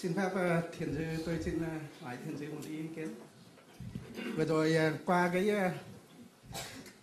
[0.00, 3.08] Xin phép uh, thiền sư tôi xin uh, hỏi thiền sư một ý kiến.
[4.36, 5.72] Vừa rồi uh, qua cái uh,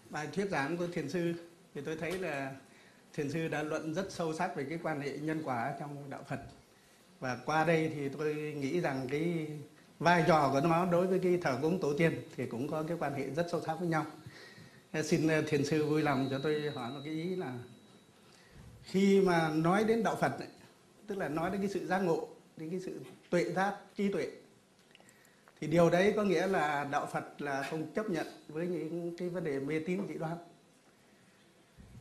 [0.09, 1.33] bài thuyết giảng của thiền sư
[1.75, 2.51] thì tôi thấy là
[3.13, 6.23] thiền sư đã luận rất sâu sắc về cái quan hệ nhân quả trong đạo
[6.29, 6.39] Phật.
[7.19, 9.47] Và qua đây thì tôi nghĩ rằng cái
[9.99, 12.97] vai trò của nó đối với cái thờ cúng tổ tiên thì cũng có cái
[12.99, 14.05] quan hệ rất sâu sắc với nhau.
[15.03, 17.53] Xin thiền sư vui lòng cho tôi hỏi một cái ý là
[18.84, 20.48] khi mà nói đến đạo Phật ấy,
[21.07, 22.27] tức là nói đến cái sự giác ngộ
[22.58, 22.99] đến cái sự
[23.30, 24.27] tuệ giác, trí tuệ.
[25.62, 29.30] Thì điều đấy có nghĩa là đạo Phật là không chấp nhận với những cái
[29.30, 30.38] vấn đề mê tín dị đoan.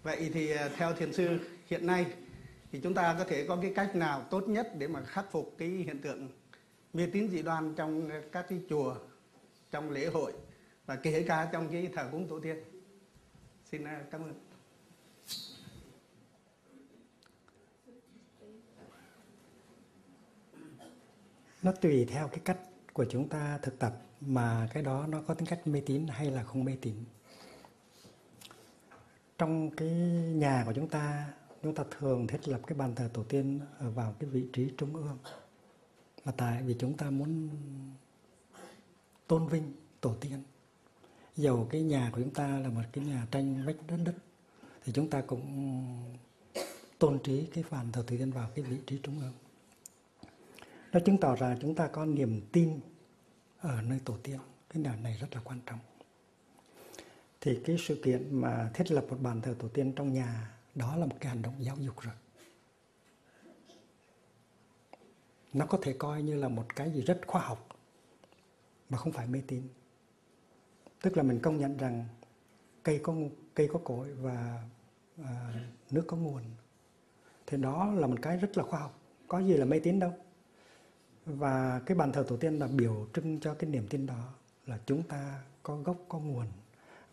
[0.02, 2.06] Vậy thì à, theo thiền sư, hiện nay
[2.72, 5.54] thì chúng ta có thể có cái cách nào tốt nhất để mà khắc phục
[5.58, 6.28] cái hiện tượng
[6.92, 8.96] mê tín dị đoan trong các cái chùa,
[9.70, 10.32] trong lễ hội
[10.86, 12.56] và kể cả trong cái thờ cúng tổ tiên?
[13.70, 14.51] Xin à, cảm ơn.
[21.62, 22.58] Nó tùy theo cái cách
[22.92, 26.30] của chúng ta thực tập mà cái đó nó có tính cách mê tín hay
[26.30, 26.94] là không mê tín.
[29.38, 29.88] Trong cái
[30.34, 33.90] nhà của chúng ta chúng ta thường thiết lập cái bàn thờ tổ tiên ở
[33.90, 35.18] vào cái vị trí trung ương.
[36.24, 37.48] Mà tại vì chúng ta muốn
[39.26, 40.42] tôn vinh tổ tiên.
[41.36, 44.14] Dầu cái nhà của chúng ta là một cái nhà tranh vách đất đất,
[44.84, 45.42] thì chúng ta cũng
[46.98, 49.32] tôn trí cái bàn thờ tổ tiên vào cái vị trí trung ương
[50.92, 52.80] nó chứng tỏ rằng chúng ta có niềm tin
[53.60, 54.38] ở nơi tổ tiên.
[54.70, 55.78] Cái điều này rất là quan trọng.
[57.40, 60.96] Thì cái sự kiện mà thiết lập một bàn thờ tổ tiên trong nhà đó
[60.96, 62.14] là một cái hành động giáo dục rồi.
[65.52, 67.68] Nó có thể coi như là một cái gì rất khoa học
[68.88, 69.62] mà không phải mê tín.
[71.02, 72.04] Tức là mình công nhận rằng
[72.82, 73.14] cây có
[73.54, 74.62] cây có cội và
[75.24, 75.54] à,
[75.90, 76.42] nước có nguồn.
[77.46, 78.98] Thì đó là một cái rất là khoa học.
[79.28, 80.12] Có gì là mê tín đâu
[81.26, 84.34] và cái bàn thờ tổ tiên là biểu trưng cho cái niềm tin đó,
[84.66, 86.46] là chúng ta có gốc, có nguồn,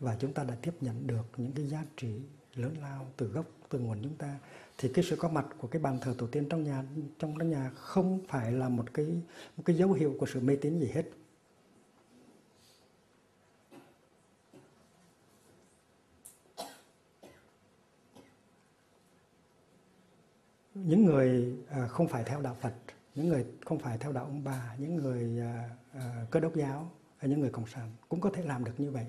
[0.00, 2.20] và chúng ta đã tiếp nhận được những cái giá trị
[2.54, 4.38] lớn lao từ gốc, từ nguồn chúng ta.
[4.78, 6.84] Thì cái sự có mặt của cái bàn thờ tổ tiên trong nhà,
[7.18, 9.06] trong cái nhà không phải là một cái
[9.56, 11.04] một cái dấu hiệu của sự mê tín gì hết.
[20.74, 22.74] Những người à, không phải theo đạo Phật
[23.20, 25.42] những người không phải theo đạo ông bà những người
[25.96, 28.90] uh, cơ đốc giáo hay những người cộng sản cũng có thể làm được như
[28.90, 29.06] vậy.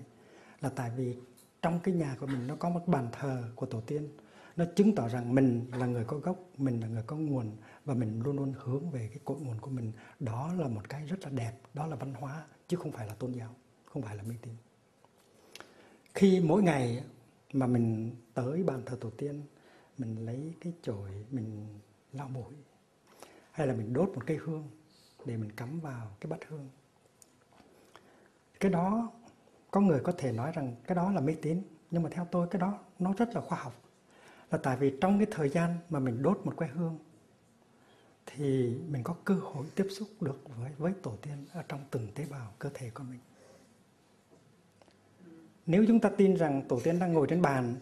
[0.61, 1.17] Là tại vì
[1.61, 4.09] trong cái nhà của mình nó có một bàn thờ của tổ tiên.
[4.55, 7.93] Nó chứng tỏ rằng mình là người có gốc mình là người có nguồn và
[7.93, 9.91] mình luôn luôn hướng về cái cội nguồn của mình.
[10.19, 13.13] Đó là một cái rất là đẹp đó là văn hóa chứ không phải là
[13.13, 13.55] tôn giáo
[13.85, 14.53] không phải là mê tín.
[16.13, 17.03] Khi mỗi ngày
[17.53, 19.43] mà mình tới bàn thờ tổ tiên
[19.97, 21.67] mình lấy cái chổi mình
[22.13, 22.53] lau mũi
[23.61, 24.69] hay là mình đốt một cây hương
[25.25, 26.69] để mình cắm vào cái bát hương.
[28.59, 29.11] Cái đó,
[29.71, 31.61] có người có thể nói rằng cái đó là mê tín,
[31.91, 33.73] nhưng mà theo tôi cái đó nó rất là khoa học.
[34.51, 36.99] Là tại vì trong cái thời gian mà mình đốt một que hương,
[38.25, 42.07] thì mình có cơ hội tiếp xúc được với với tổ tiên ở trong từng
[42.15, 43.19] tế bào cơ thể của mình.
[45.65, 47.75] Nếu chúng ta tin rằng tổ tiên đang ngồi trên bàn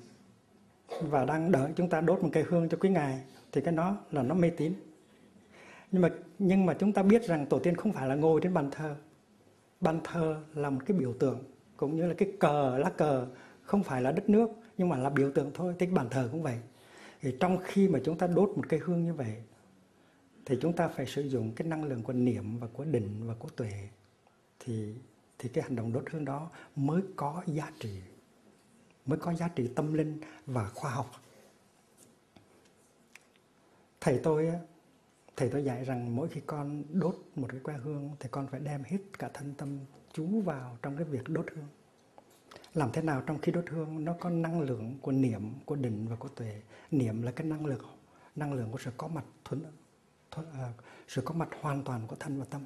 [1.02, 3.98] và đang đợi chúng ta đốt một cây hương cho quý ngài, thì cái đó
[4.12, 4.74] là nó mê tín
[5.92, 8.54] nhưng mà nhưng mà chúng ta biết rằng tổ tiên không phải là ngồi trên
[8.54, 8.96] bàn thờ.
[9.82, 11.44] Bàn thờ là một cái biểu tượng,
[11.78, 13.28] cũng như là cái cờ, lá cờ,
[13.62, 16.44] không phải là đất nước, nhưng mà là biểu tượng thôi, thì bàn thờ cũng
[16.44, 16.60] vậy.
[17.22, 19.36] Thì trong khi mà chúng ta đốt một cây hương như vậy,
[20.46, 23.34] thì chúng ta phải sử dụng cái năng lượng của niệm và của định và
[23.40, 23.72] của tuệ.
[24.60, 24.94] Thì
[25.40, 28.02] thì cái hành động đốt hương đó mới có giá trị,
[29.06, 31.12] mới có giá trị tâm linh và khoa học.
[34.02, 34.52] Thầy tôi
[35.40, 38.60] thầy tôi dạy rằng mỗi khi con đốt một cái que hương thì con phải
[38.60, 39.80] đem hết cả thân tâm
[40.14, 41.68] chú vào trong cái việc đốt hương.
[42.74, 46.08] Làm thế nào trong khi đốt hương nó có năng lượng của niệm của định
[46.10, 46.62] và của tuệ.
[46.92, 47.86] Niệm là cái năng lượng
[48.36, 49.64] năng lượng của sự có mặt thuần,
[50.32, 50.74] thuần à,
[51.08, 52.66] sự có mặt hoàn toàn của thân và tâm.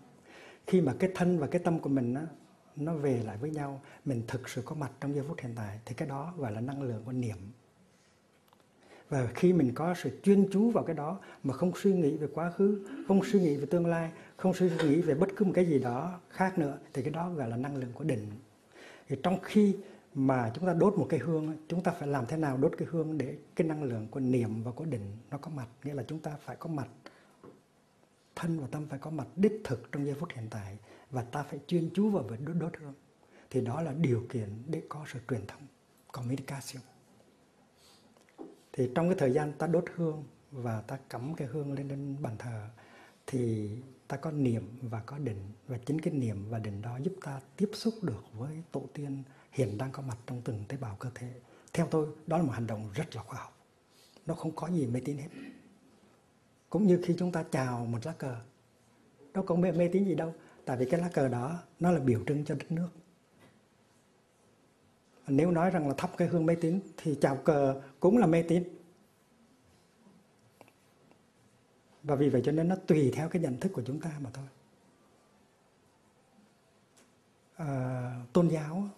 [0.68, 2.28] Khi mà cái thân và cái tâm của mình á,
[2.76, 5.80] nó về lại với nhau mình thực sự có mặt trong giây phút hiện tại
[5.86, 7.38] thì cái đó gọi là năng lượng của niệm
[9.14, 12.28] và khi mình có sự chuyên chú vào cái đó mà không suy nghĩ về
[12.34, 15.52] quá khứ không suy nghĩ về tương lai không suy nghĩ về bất cứ một
[15.56, 18.32] cái gì đó khác nữa thì cái đó gọi là năng lượng của định.
[19.08, 19.76] Thì trong khi
[20.14, 22.88] mà chúng ta đốt một cái hương chúng ta phải làm thế nào đốt cái
[22.92, 25.68] hương để cái năng lượng của niệm và của định nó có mặt?
[25.84, 26.88] Nghĩa là chúng ta phải có mặt
[28.36, 30.78] thân và tâm phải có mặt đích thực trong giây phút hiện tại
[31.12, 32.94] và ta phải chuyên chú vào việc đốt, đốt hương.
[33.50, 35.62] Thì đó là điều kiện để có sự truyền thông
[36.12, 36.93] communication
[38.74, 42.18] thì trong cái thời gian ta đốt hương và ta cắm cái hương lên lên
[42.22, 42.68] bàn thờ
[43.28, 43.70] thì
[44.08, 45.40] ta có niệm và có định.
[45.68, 49.24] Và chính cái niệm và định đó giúp ta tiếp xúc được với tổ tiên
[49.52, 51.34] hiện đang có mặt trong từng tế bào cơ thể.
[51.74, 53.58] Theo tôi đó là một hành động rất là khoa học.
[54.26, 55.30] Nó không có gì mê tín hết.
[56.70, 58.36] Cũng như khi chúng ta chào một lá cờ
[59.34, 60.34] đâu có mê, mê tín gì đâu.
[60.66, 62.90] Tại vì cái lá cờ đó nó là biểu trưng cho đất nước
[65.28, 68.44] nếu nói rằng là thắp cái hương mê tín thì chào cờ cũng là mê
[68.44, 68.64] tín.
[72.04, 74.30] Và vì vậy cho nên nó tùy theo cái nhận thức của chúng ta mà
[74.34, 74.46] thôi.
[77.56, 78.90] À, tôn giáo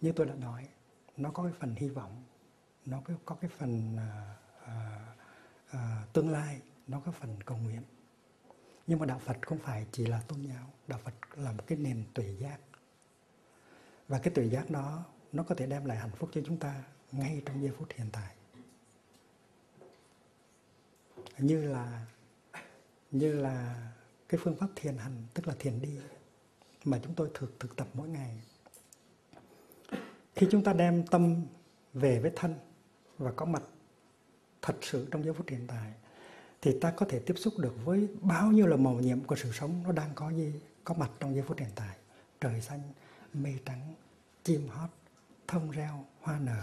[0.00, 0.68] như tôi đã nói
[1.16, 2.22] nó có cái phần hy vọng
[2.86, 4.34] nó có cái phần à,
[4.66, 4.98] à,
[5.70, 7.82] à, tương lai nó có phần cầu nguyện.
[8.86, 11.78] Nhưng mà đạo phật không phải chỉ là tôn giáo đạo phật là một cái
[11.78, 12.58] nền tuệ giác.
[14.08, 16.82] Và cái tuệ giác đó nó có thể đem lại hạnh phúc cho chúng ta
[17.12, 18.34] ngay trong giây phút hiện tại.
[21.38, 22.06] Như là
[23.10, 23.88] như là
[24.28, 25.98] cái phương pháp thiền hành, tức là thiền đi,
[26.84, 28.40] mà chúng tôi thực thực tập mỗi ngày.
[30.36, 31.46] Khi chúng ta đem tâm
[31.94, 32.54] về với thân
[33.18, 33.62] và có mặt
[34.62, 35.92] thật sự trong giây phút hiện tại,
[36.62, 39.52] thì ta có thể tiếp xúc được với bao nhiêu là màu nhiệm của sự
[39.52, 40.52] sống nó đang có gì,
[40.84, 41.96] có mặt trong giây phút hiện tại.
[42.40, 42.82] Trời xanh,
[43.32, 43.94] mây trắng,
[44.44, 44.90] chim hót
[45.48, 46.62] thông reo, hoa nở.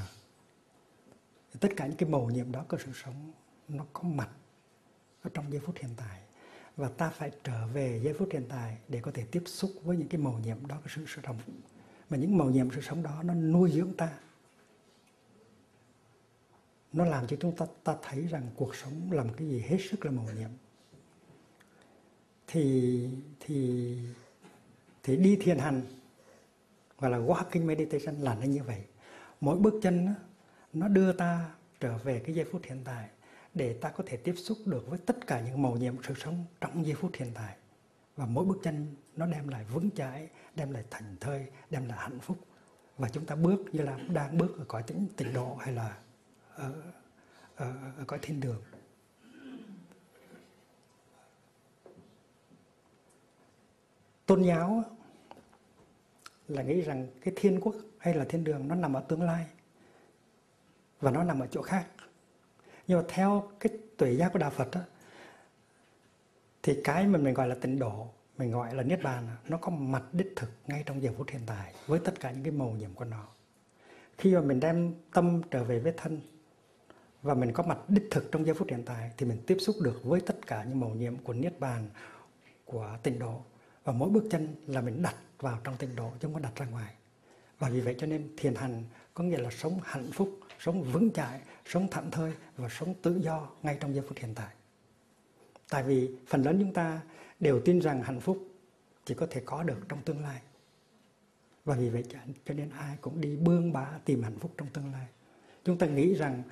[1.60, 3.32] Tất cả những cái màu nhiệm đó của sự sống,
[3.68, 4.30] nó có mặt
[5.22, 6.22] ở trong giây phút hiện tại.
[6.78, 9.98] Và ta phải trở về giây phút hiện tại để có thể tiếp xúc với
[9.98, 11.40] những cái màu nhiệm đó của sự sống.
[12.10, 14.20] Mà những màu nhiệm sự sống đó, nó nuôi dưỡng ta.
[16.94, 19.78] Nó làm cho chúng ta ta thấy rằng cuộc sống là một cái gì hết
[19.90, 20.50] sức là màu nhiệm.
[22.48, 23.10] Thì
[23.40, 23.98] thì
[25.04, 25.82] thì đi thiền hành
[27.06, 28.84] gọi là walking meditation là nó như vậy.
[29.42, 30.14] Mỗi bước chân
[30.74, 31.50] nó đưa ta
[31.80, 33.10] trở về cái giây phút hiện tại
[33.54, 36.46] để ta có thể tiếp xúc được với tất cả những màu nhiệm sự sống
[36.62, 37.56] trong giây phút hiện tại.
[38.16, 41.98] Và mỗi bước chân nó đem lại vững chãi đem lại thành thơi đem lại
[42.02, 42.38] hạnh phúc.
[42.98, 45.98] Và chúng ta bước như là đang bước ở cõi tĩnh tịnh độ hay là
[46.56, 46.74] ở,
[47.56, 48.62] ở, ở cõi thiên đường.
[54.26, 54.84] Tôn giáo
[56.48, 59.46] là nghĩ rằng cái thiên quốc hay là thiên đường nó nằm ở tương lai
[61.02, 61.86] và nó nằm ở chỗ khác.
[62.88, 64.82] Nhưng mà theo cái tuệ giác của đạo Phật đó,
[66.64, 68.08] thì cái mà mình gọi là tịnh độ
[68.38, 71.42] mình gọi là niết bàn nó có mặt đích thực ngay trong giờ phút hiện
[71.46, 73.28] tại với tất cả những cái màu nhiệm của nó.
[74.18, 76.22] Khi mà mình đem tâm trở về với thân
[77.22, 79.76] và mình có mặt đích thực trong giây phút hiện tại thì mình tiếp xúc
[79.82, 81.90] được với tất cả những màu nhiệm của niết bàn
[82.66, 83.42] của tịnh độ
[83.86, 86.56] và mỗi bước chân là mình đặt vào trong tịnh độ chứ không có đặt
[86.56, 86.94] ra ngoài.
[87.60, 88.84] Và vì vậy cho nên thiền hành
[89.14, 93.20] có nghĩa là sống hạnh phúc, sống vững chãi, sống thảnh thơi và sống tự
[93.24, 94.54] do ngay trong giây phút hiện tại.
[95.70, 97.02] Tại vì phần lớn chúng ta
[97.40, 98.48] đều tin rằng hạnh phúc
[99.06, 100.42] chỉ có thể có được trong tương lai.
[101.66, 102.04] Và vì vậy
[102.46, 105.08] cho nên ai cũng đi bươn bá tìm hạnh phúc trong tương lai.
[105.64, 106.44] Chúng ta nghĩ rằng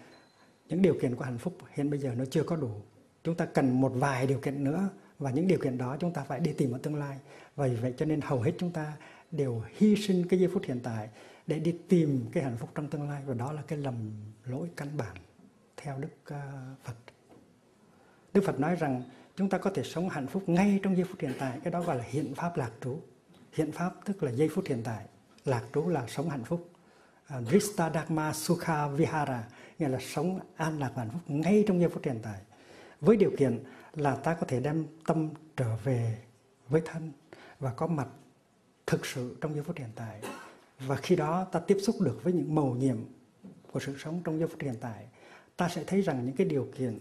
[0.69, 2.81] những điều kiện của hạnh phúc hiện bây giờ nó chưa có đủ.
[3.23, 4.89] Chúng ta cần một vài điều kiện nữa
[5.23, 7.17] và những điều kiện đó chúng ta phải đi tìm ở tương lai
[7.55, 8.93] và vì vậy cho nên hầu hết chúng ta
[9.31, 11.09] đều hy sinh cái giây phút hiện tại
[11.47, 14.11] để đi tìm cái hạnh phúc trong tương lai và đó là cái lầm
[14.45, 15.15] lỗi căn bản
[15.77, 16.51] theo Đức à,
[16.83, 16.95] Phật.
[18.33, 19.03] Đức Phật nói rằng
[19.35, 21.81] chúng ta có thể sống hạnh phúc ngay trong giây phút hiện tại, cái đó
[21.81, 22.97] gọi là hiện pháp lạc trú.
[23.53, 25.05] Hiện pháp tức là giây phút hiện tại,
[25.45, 26.69] lạc trú là sống hạnh phúc.
[27.27, 29.43] À, uh, Drista Dharma Sukha Vihara
[29.79, 32.39] nghĩa là sống an lạc và hạnh phúc ngay trong giây phút hiện tại.
[33.01, 36.17] Với điều kiện là ta có thể đem tâm trở về
[36.69, 37.11] với thân
[37.59, 38.07] và có mặt
[38.87, 40.21] thực sự trong giây phút hiện tại.
[40.79, 42.97] Và khi đó ta tiếp xúc được với những màu nhiệm
[43.71, 45.07] của sự sống trong giây phút hiện tại,
[45.57, 46.99] ta sẽ thấy rằng những cái điều kiện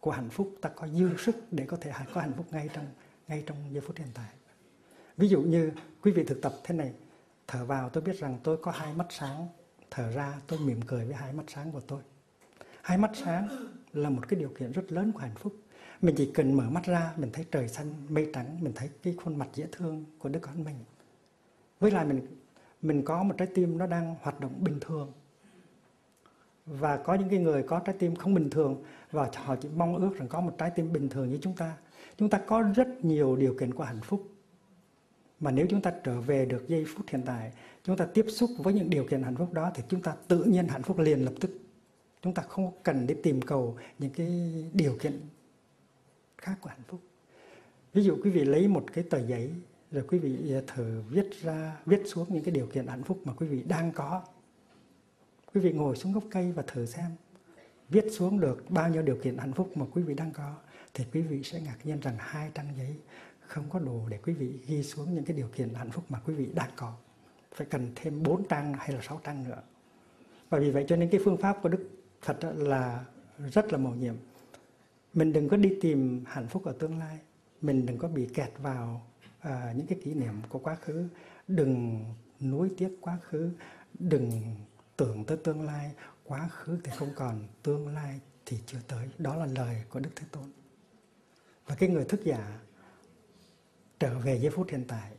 [0.00, 2.86] của hạnh phúc ta có dư sức để có thể có hạnh phúc ngay trong
[3.28, 4.30] ngay trong giây phút hiện tại.
[5.16, 6.92] Ví dụ như quý vị thực tập thế này,
[7.46, 9.48] thở vào tôi biết rằng tôi có hai mắt sáng,
[9.90, 12.00] thở ra tôi mỉm cười với hai mắt sáng của tôi.
[12.82, 13.48] Hai mắt sáng
[13.92, 15.56] là một cái điều kiện rất lớn của hạnh phúc
[16.02, 19.14] mình chỉ cần mở mắt ra, mình thấy trời xanh, mây trắng, mình thấy cái
[19.24, 20.76] khuôn mặt dễ thương của đứa con mình.
[21.80, 22.26] Với lại mình
[22.82, 25.12] mình có một trái tim nó đang hoạt động bình thường.
[26.66, 29.96] Và có những cái người có trái tim không bình thường và họ chỉ mong
[29.96, 31.76] ước rằng có một trái tim bình thường như chúng ta.
[32.16, 34.28] Chúng ta có rất nhiều điều kiện của hạnh phúc.
[35.40, 37.52] Mà nếu chúng ta trở về được giây phút hiện tại,
[37.84, 40.44] chúng ta tiếp xúc với những điều kiện hạnh phúc đó thì chúng ta tự
[40.44, 41.50] nhiên hạnh phúc liền lập tức.
[42.22, 45.20] Chúng ta không cần đi tìm cầu những cái điều kiện
[46.38, 47.00] khác của hạnh phúc.
[47.92, 49.52] Ví dụ quý vị lấy một cái tờ giấy,
[49.90, 53.20] rồi quý vị à, thử viết ra, viết xuống những cái điều kiện hạnh phúc
[53.24, 54.22] mà quý vị đang có.
[55.54, 57.10] Quý vị ngồi xuống gốc cây và thử xem,
[57.88, 60.54] viết xuống được bao nhiêu điều kiện hạnh phúc mà quý vị đang có,
[60.94, 62.96] thì quý vị sẽ ngạc nhiên rằng hai trang giấy
[63.40, 66.20] không có đủ để quý vị ghi xuống những cái điều kiện hạnh phúc mà
[66.26, 66.94] quý vị đang có.
[67.54, 69.62] Phải cần thêm 4 trang hay là 6 trang nữa.
[70.50, 71.90] Và vì vậy cho nên cái phương pháp của Đức
[72.22, 73.04] Phật là
[73.52, 74.14] rất là mầu nhiệm
[75.14, 77.18] mình đừng có đi tìm hạnh phúc ở tương lai.
[77.60, 79.06] Mình đừng có bị kẹt vào
[79.40, 81.08] à, những cái kỷ niệm của quá khứ.
[81.48, 82.04] Đừng
[82.40, 83.50] nuối tiếc quá khứ.
[83.98, 84.42] Đừng
[84.96, 85.92] tưởng tới tương lai.
[86.24, 89.08] Quá khứ thì không còn tương lai thì chưa tới.
[89.18, 90.44] Đó là lời của đức thế tôn.
[91.66, 92.60] Và cái người thức giả
[94.00, 95.12] trở về giây phút hiện tại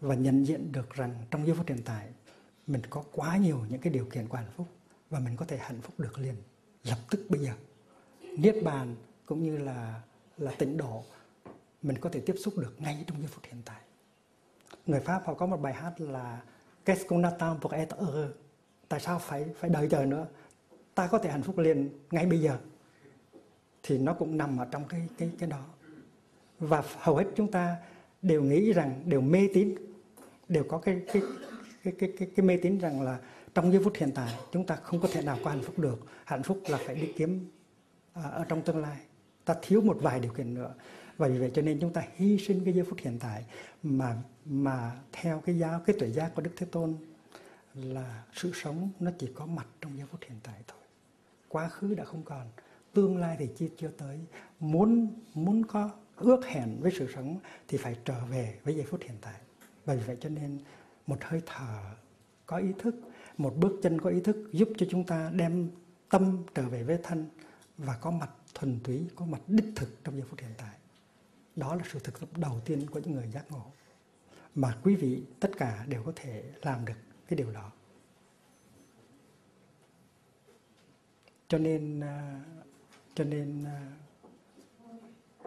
[0.00, 2.08] và nhận diện được rằng trong giây phút hiện tại
[2.66, 4.68] mình có quá nhiều những cái điều kiện của hạnh phúc
[5.10, 6.34] và mình có thể hạnh phúc được liền.
[6.84, 7.52] Lập tức bây giờ
[8.36, 8.94] niết bàn
[9.26, 10.00] cũng như là
[10.38, 11.04] là tịnh độ
[11.82, 13.80] mình có thể tiếp xúc được ngay trong giây phút hiện tại.
[14.86, 16.42] Người pháp họ có một bài hát là
[16.84, 18.30] qu'est-ce qu'on attend pour être heureux?
[18.88, 20.26] Tại sao phải phải đợi chờ nữa?
[20.94, 22.58] Ta có thể hạnh phúc liền ngay bây giờ.
[23.82, 25.64] Thì nó cũng nằm ở trong cái cái cái đó.
[26.58, 27.76] Và hầu hết chúng ta
[28.22, 29.74] đều nghĩ rằng đều mê tín
[30.48, 31.22] đều có cái cái
[31.84, 33.18] cái cái cái, cái mê tín rằng là
[33.54, 36.00] trong giây phút hiện tại chúng ta không có thể nào có hạnh phúc được.
[36.24, 37.50] Hạnh phúc là phải đi kiếm
[38.14, 38.98] À, ở trong tương lai.
[39.44, 40.74] Ta thiếu một vài điều kiện nữa.
[41.16, 43.44] Và vì vậy cho nên chúng ta hy sinh cái giây phút hiện tại
[43.82, 46.94] mà mà theo cái giáo cái tuệ giác của đức thế tôn
[47.74, 50.80] là sự sống nó chỉ có mặt trong giây phút hiện tại thôi.
[51.48, 52.46] Quá khứ đã không còn,
[52.92, 54.20] tương lai thì chưa chưa tới.
[54.60, 59.00] Muốn muốn có ước hẹn với sự sống thì phải trở về với giây phút
[59.02, 59.40] hiện tại.
[59.86, 60.58] Bởi vậy cho nên
[61.06, 61.80] một hơi thở
[62.46, 62.94] có ý thức,
[63.38, 65.70] một bước chân có ý thức giúp cho chúng ta đem
[66.08, 67.26] tâm trở về với thân
[67.78, 70.76] và có mặt thuần túy, có mặt đích thực trong giây phút hiện tại.
[71.56, 73.72] Đó là sự thực tập đầu tiên của những người giác ngộ.
[74.54, 76.94] Mà quý vị, tất cả đều có thể làm được
[77.28, 77.70] cái điều đó.
[81.48, 82.40] Cho nên à,
[83.14, 83.92] cho nên à,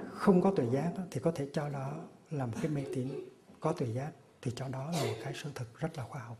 [0.09, 3.09] không có tuệ giác thì có thể cho đó là một cái mê tín.
[3.59, 6.37] Có tuệ giác thì cho đó là một cái sự thực rất là khoa học.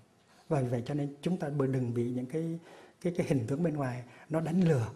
[0.49, 2.59] Và vì vậy cho nên chúng ta đừng bị những cái
[3.01, 4.91] cái cái hình tướng bên ngoài nó đánh lừa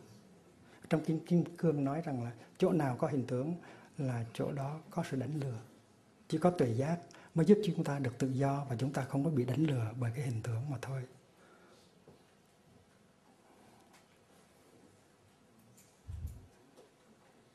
[0.92, 3.56] trong kinh kim cương nói rằng là chỗ nào có hình tướng
[3.98, 5.60] là chỗ đó có sự đánh lừa.
[6.28, 6.98] Chỉ có tuệ giác
[7.36, 9.92] mới giúp chúng ta được tự do và chúng ta không có bị đánh lừa
[10.00, 11.04] bởi cái hình tướng mà thôi.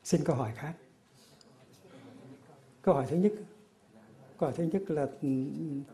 [0.03, 0.73] Xin câu hỏi khác.
[2.81, 3.33] Câu hỏi thứ nhất,
[4.37, 5.29] câu hỏi thứ nhất là ừ,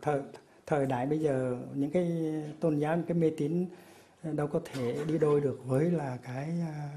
[0.02, 0.22] thời
[0.66, 2.12] thời đại bây giờ những cái
[2.60, 3.66] tôn giáo, những cái mê tín
[4.24, 6.90] đâu có thể đi đôi được với là cái à,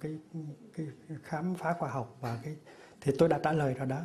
[0.00, 0.18] cái,
[0.76, 0.86] cái
[1.22, 2.56] khám phá khoa học và cái
[3.00, 4.02] thì tôi đã trả lời rồi đó.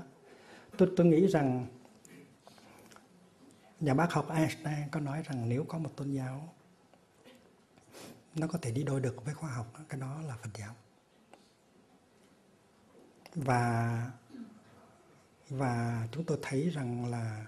[0.78, 1.68] Tôi tôi nghĩ rằng
[3.80, 6.54] nhà bác học Einstein có nói rằng nếu có một tôn giáo
[8.36, 10.76] nó có thể đi đôi được với khoa học cái đó là Phật giáo.
[13.36, 14.12] Và
[15.50, 17.46] và chúng tôi thấy rằng là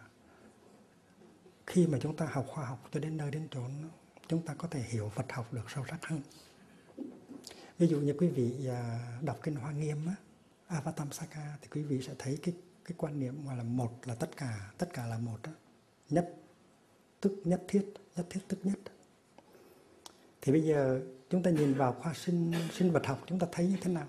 [1.67, 3.71] khi mà chúng ta học khoa học cho đến nơi đến chốn
[4.27, 6.21] chúng ta có thể hiểu Phật học được sâu sắc hơn
[7.81, 10.15] ví dụ như quý vị à, đọc kinh Hoa Nghiêm á,
[10.67, 14.29] Avatamsaka thì quý vị sẽ thấy cái cái quan niệm gọi là một là tất
[14.37, 15.51] cả tất cả là một đó.
[16.09, 16.35] nhất
[17.21, 18.79] tức nhất thiết nhất thiết tức nhất.
[20.41, 23.67] Thì bây giờ chúng ta nhìn vào khoa sinh sinh vật học chúng ta thấy
[23.67, 24.07] như thế nào?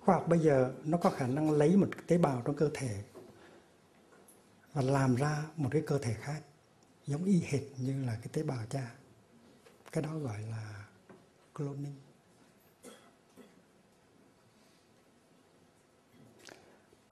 [0.00, 3.02] Khoa học bây giờ nó có khả năng lấy một tế bào trong cơ thể
[4.72, 6.42] và làm ra một cái cơ thể khác
[7.06, 8.94] giống y hệt như là cái tế bào cha.
[9.92, 10.84] Cái đó gọi là
[11.54, 12.11] cloning.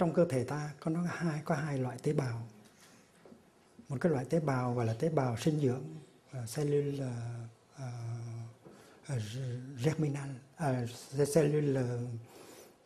[0.01, 2.43] Trong cơ thể ta có nó hai có hai loại tế bào.
[3.89, 5.85] Một cái loại tế bào gọi là tế bào sinh dưỡng
[6.33, 7.89] à, uh, cellular uh, à,
[9.05, 9.17] uh, à,
[9.85, 12.01] germinal uh, cellular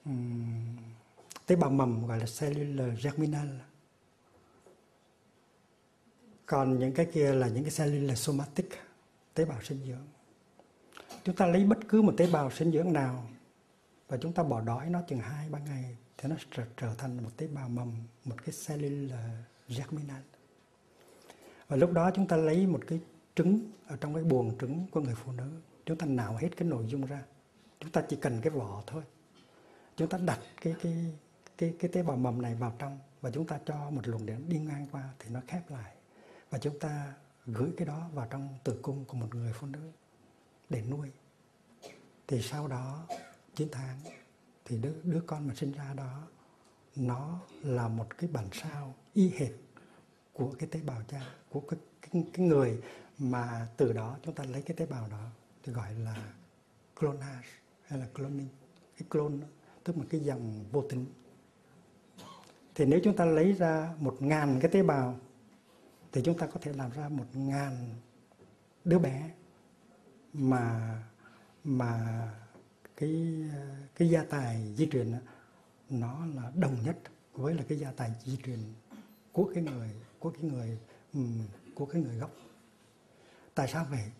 [0.04, 0.76] um,
[1.46, 3.48] tế bào mầm gọi là cellular germinal.
[6.46, 8.68] Còn những cái kia là những cái cellular somatic
[9.34, 10.06] tế bào sinh dưỡng.
[11.24, 13.28] Chúng ta lấy bất cứ một tế bào sinh dưỡng nào
[14.08, 17.22] và chúng ta bỏ đói nó chừng hai ba ngày thì nó trở, trở thành
[17.22, 17.92] một tế bào mầm
[18.24, 19.16] một cái cellule
[19.68, 20.22] germinal.
[21.68, 23.00] Và lúc đó chúng ta lấy một cái
[23.34, 25.50] trứng ở trong cái buồng trứng của người phụ nữ
[25.86, 27.22] chúng ta nào hết cái nội dung ra.
[27.80, 29.02] Chúng ta chỉ cần cái vỏ thôi.
[29.96, 31.14] Chúng ta đặt cái cái
[31.58, 34.48] cái cái tế bào mầm này vào trong và chúng ta cho một luồng điện
[34.48, 35.94] đi ngang qua thì nó khép lại.
[36.50, 37.14] Và chúng ta
[37.46, 39.90] gửi cái đó vào trong tử cung của một người phụ nữ
[40.70, 41.10] để nuôi.
[42.26, 43.06] Thì sau đó
[43.54, 43.98] 9 tháng
[44.64, 46.28] thì đứa, đứa con mà sinh ra đó
[46.96, 49.52] nó là một cái bản sao y hệt
[50.32, 52.82] của cái tế bào cha của cái, cái, cái người
[53.18, 55.26] mà từ đó chúng ta lấy cái tế bào đó
[55.62, 56.32] thì gọi là
[57.00, 57.48] clonage
[57.82, 58.48] hay là cloning
[58.96, 59.46] cái clone
[59.84, 61.06] tức là cái dòng vô tính.
[62.74, 65.18] Thì nếu chúng ta lấy ra một ngàn cái tế bào
[66.12, 67.88] thì chúng ta có thể làm ra một ngàn
[68.84, 69.30] đứa bé
[70.32, 70.94] mà
[71.64, 72.28] mà
[72.96, 75.18] cái à, cái gia tài di truyền đó,
[75.90, 76.98] nó là đồng nhất
[77.32, 78.58] với là cái gia tài di truyền
[79.32, 80.78] của cái người của cái người
[81.74, 82.30] của cái người gốc.
[83.54, 84.10] Tại sao vậy?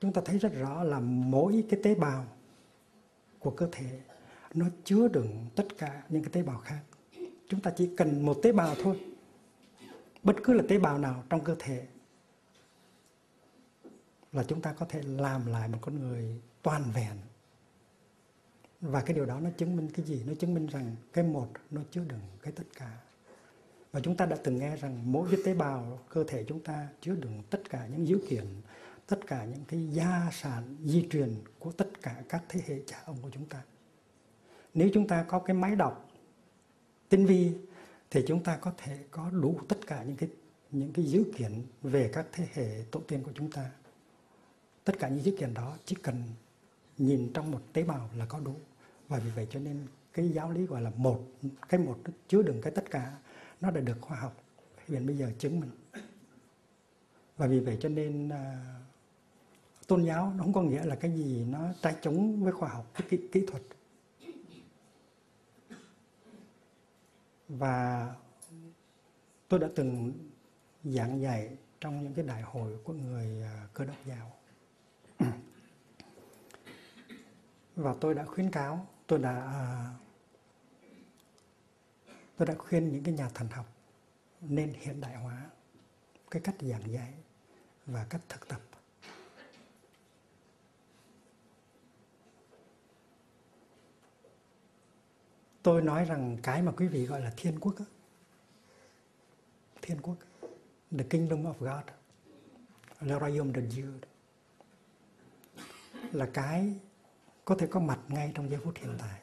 [0.00, 2.26] Chúng ta thấy rất rõ là mỗi cái tế bào
[3.38, 4.00] của cơ thể
[4.54, 6.80] nó chứa đựng tất cả những cái tế bào khác.
[7.48, 9.00] Chúng ta chỉ cần một tế bào thôi.
[10.22, 11.86] Bất cứ là tế bào nào trong cơ thể
[14.32, 17.16] là chúng ta có thể làm lại một con người toàn vẹn.
[18.80, 20.22] Và cái điều đó nó chứng minh cái gì?
[20.26, 23.00] Nó chứng minh rằng cái một nó chứa đựng cái tất cả.
[23.92, 26.88] Và chúng ta đã từng nghe rằng mỗi cái tế bào cơ thể chúng ta
[27.00, 28.44] chứa đựng tất cả những dữ kiện,
[29.06, 33.02] tất cả những cái gia sản di truyền của tất cả các thế hệ cha
[33.06, 33.62] ông của chúng ta.
[34.74, 36.08] Nếu chúng ta có cái máy đọc
[37.08, 37.52] tinh vi,
[38.10, 40.28] thì chúng ta có thể có đủ tất cả những cái
[40.70, 43.70] những cái dữ kiện về các thế hệ tổ tiên của chúng ta.
[44.84, 46.22] Tất cả những dữ kiện đó chỉ cần
[47.00, 48.54] nhìn trong một tế bào là có đủ.
[49.08, 51.24] Và vì vậy cho nên cái giáo lý gọi là một
[51.68, 53.18] cái một nó chứa đựng cái tất cả
[53.60, 54.36] nó đã được khoa học
[54.88, 55.70] hiện bây giờ chứng minh.
[57.36, 58.74] Và vì vậy cho nên à,
[59.86, 62.92] tôn giáo nó không có nghĩa là cái gì nó trái chống với khoa học
[62.94, 63.62] với kỹ, kỹ thuật.
[67.48, 68.14] Và
[69.48, 70.12] tôi đã từng
[70.84, 74.32] giảng dạy trong những cái đại hội của người à, cơ đốc giáo
[77.80, 79.94] và tôi đã khuyến cáo, tôi đã à,
[82.36, 83.66] tôi đã khuyên những cái nhà thần học
[84.40, 85.50] nên hiện đại hóa
[86.30, 87.14] cái cách giảng dạy
[87.86, 88.60] và cách thực tập.
[95.62, 97.74] Tôi nói rằng cái mà quý vị gọi là thiên quốc
[99.82, 100.16] thiên quốc,
[100.90, 101.84] the kingdom of God
[103.00, 103.92] là royaume de Dieu
[106.12, 106.74] là cái
[107.50, 109.20] có thể có mặt ngay trong giây phút hiện tại.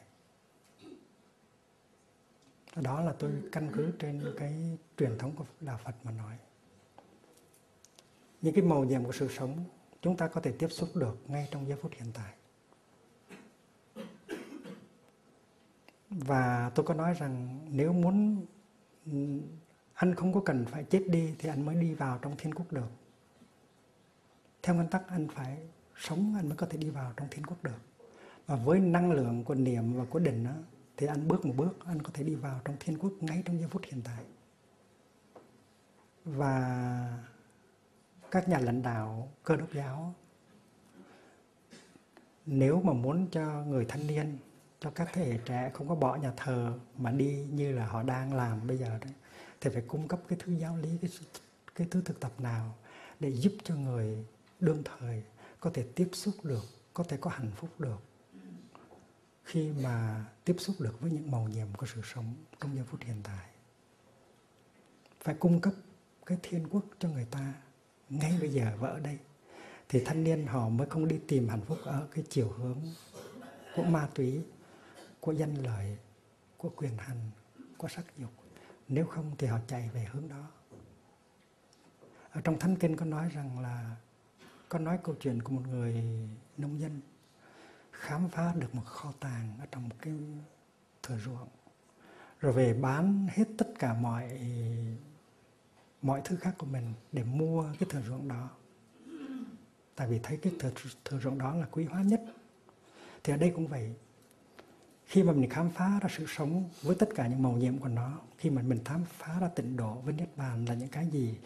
[2.76, 6.36] Đó là tôi căn cứ trên cái truyền thống của đạo Phật mà nói.
[8.42, 9.64] Những cái màu nhiệm của sự sống,
[10.02, 12.34] chúng ta có thể tiếp xúc được ngay trong giây phút hiện tại.
[16.10, 18.46] Và tôi có nói rằng nếu muốn
[19.94, 22.72] anh không có cần phải chết đi thì anh mới đi vào trong thiên quốc
[22.72, 22.90] được.
[24.62, 25.58] Theo nguyên tắc, anh phải
[25.96, 27.78] sống, anh mới có thể đi vào trong thiên quốc được
[28.48, 30.54] và với năng lượng của niệm và của định đó,
[30.96, 33.58] thì anh bước một bước anh có thể đi vào trong thiên quốc ngay trong
[33.58, 34.24] giây phút hiện tại.
[36.24, 37.24] Và
[38.30, 40.14] các nhà lãnh đạo cơ đốc giáo
[42.46, 44.38] nếu mà muốn cho người thanh niên
[44.80, 48.02] cho các thế hệ trẻ không có bỏ nhà thờ mà đi như là họ
[48.02, 49.12] đang làm bây giờ đấy
[49.60, 51.10] thì phải cung cấp cái thứ giáo lý cái
[51.74, 52.74] cái thứ thực tập nào
[53.20, 54.24] để giúp cho người
[54.60, 55.22] đương thời
[55.60, 58.07] có thể tiếp xúc được có thể có hạnh phúc được
[59.48, 63.00] khi mà tiếp xúc được với những màu nhiệm của sự sống trong giây phút
[63.02, 63.46] hiện tại,
[65.20, 65.74] phải cung cấp
[66.26, 67.54] cái thiên quốc cho người ta
[68.08, 69.18] ngay bây giờ và ở đây,
[69.88, 72.78] thì thanh niên họ mới không đi tìm hạnh phúc ở cái chiều hướng
[73.76, 74.42] của ma túy,
[75.20, 75.98] của danh lợi,
[76.56, 77.30] của quyền hành,
[77.76, 78.30] của sắc dục.
[78.88, 80.50] Nếu không thì họ chạy về hướng đó.
[82.30, 83.96] Ở trong thánh kinh có nói rằng là,
[84.68, 86.04] có nói câu chuyện của một người
[86.56, 87.00] nông dân
[87.98, 90.14] khám phá được một kho tàng ở trong một cái
[91.02, 91.48] thửa ruộng.
[92.40, 94.40] Rồi về bán hết tất cả mọi
[96.02, 98.50] mọi thứ khác của mình để mua cái thửa ruộng đó.
[99.96, 100.70] Tại vì thấy cái thửa,
[101.04, 102.22] thửa ruộng đó là quý hóa nhất.
[103.24, 103.94] Thì ở đây cũng vậy.
[105.06, 107.88] Khi mà mình khám phá ra sự sống với tất cả những màu nhiệm của
[107.88, 111.06] nó khi mà mình khám phá ra tịnh độ với niết bàn là những cái
[111.06, 111.38] gì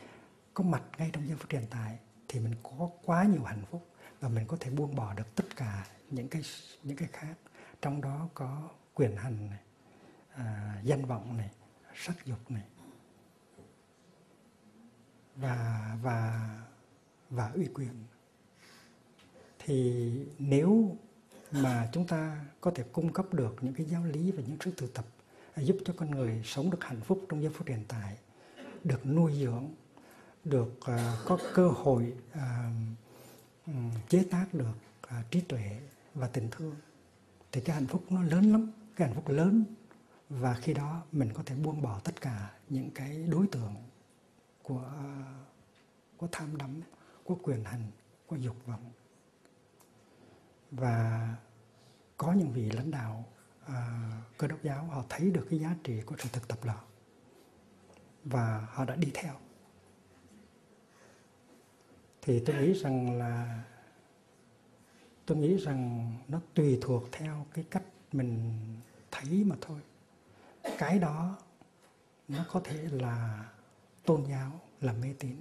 [0.55, 3.87] có mặt ngay trong giây phút hiện tại thì mình có quá nhiều hạnh phúc
[4.21, 6.43] và mình có thể buông bỏ được tất cả những cái
[6.83, 7.35] những cái khác.
[7.83, 9.61] Trong đó có quyền hành này
[10.35, 11.51] à, danh vọng này
[11.95, 12.65] sắc dục này.
[15.37, 16.51] Và và
[17.31, 18.05] và uy quyền.
[19.59, 20.97] Thì nếu
[21.53, 24.73] mà chúng ta có thể cung cấp được những cái giáo lý và những sự
[24.77, 25.05] thực tập
[25.55, 28.17] à, giúp cho con người sống được hạnh phúc trong giây phút hiện tại
[28.85, 29.69] được nuôi dưỡng
[30.45, 33.75] được uh, có cơ hội uh,
[34.09, 34.75] chế tác được
[35.07, 35.81] uh, trí tuệ
[36.15, 36.77] và tình thương.
[37.53, 39.65] Thì cái hạnh phúc nó lớn lắm cái hạnh phúc lớn.
[40.29, 43.75] Và khi đó mình có thể buông bỏ tất cả những cái đối tượng
[44.63, 44.93] của
[46.17, 46.81] của tham đắm
[47.25, 47.91] của quyền hành
[48.27, 48.91] của dục vọng.
[50.71, 51.29] Và
[52.17, 53.25] có những vị lãnh đạo
[53.67, 56.81] à, cơ đốc giáo họ thấy được cái giá trị của sự thực tập đó
[58.25, 59.35] và họ đã đi theo.
[62.23, 63.65] Thì tôi nghĩ rằng là
[65.33, 68.53] tôi nghĩ rằng nó tùy thuộc theo cái cách mình
[69.11, 69.81] thấy mà thôi.
[70.79, 71.39] Cái đó
[72.29, 73.45] nó có thể là
[74.05, 75.37] tôn giáo, là mê tín.